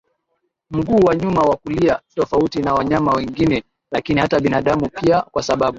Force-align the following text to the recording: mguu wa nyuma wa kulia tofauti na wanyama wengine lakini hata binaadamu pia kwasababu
mguu 0.71 0.95
wa 1.05 1.15
nyuma 1.15 1.41
wa 1.41 1.55
kulia 1.55 2.01
tofauti 2.15 2.59
na 2.63 2.73
wanyama 2.73 3.11
wengine 3.13 3.63
lakini 3.91 4.21
hata 4.21 4.39
binaadamu 4.39 4.89
pia 4.89 5.21
kwasababu 5.21 5.69